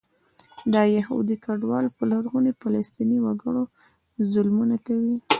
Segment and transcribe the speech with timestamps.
[0.73, 3.63] دا یهودي کډوال په لرغوني فلسطیني وګړو
[4.31, 5.15] ظلمونه کوي.